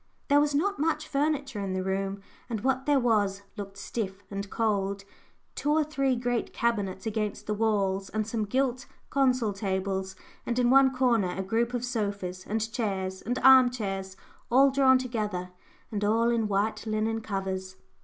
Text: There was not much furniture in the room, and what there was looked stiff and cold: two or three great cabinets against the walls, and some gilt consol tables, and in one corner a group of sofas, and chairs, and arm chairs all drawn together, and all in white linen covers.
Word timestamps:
There 0.29 0.39
was 0.41 0.55
not 0.55 0.79
much 0.79 1.07
furniture 1.07 1.59
in 1.59 1.73
the 1.73 1.83
room, 1.83 2.21
and 2.49 2.61
what 2.61 2.87
there 2.87 2.97
was 2.99 3.43
looked 3.55 3.77
stiff 3.77 4.23
and 4.31 4.49
cold: 4.49 5.03
two 5.53 5.69
or 5.71 5.83
three 5.83 6.15
great 6.15 6.51
cabinets 6.53 7.05
against 7.05 7.45
the 7.45 7.53
walls, 7.53 8.09
and 8.09 8.25
some 8.25 8.45
gilt 8.45 8.87
consol 9.11 9.55
tables, 9.55 10.15
and 10.43 10.57
in 10.57 10.71
one 10.71 10.91
corner 10.91 11.29
a 11.37 11.43
group 11.43 11.75
of 11.75 11.85
sofas, 11.85 12.47
and 12.47 12.71
chairs, 12.73 13.21
and 13.21 13.37
arm 13.43 13.69
chairs 13.69 14.17
all 14.49 14.71
drawn 14.71 14.97
together, 14.97 15.51
and 15.91 16.03
all 16.03 16.31
in 16.31 16.47
white 16.47 16.87
linen 16.87 17.21
covers. 17.21 17.75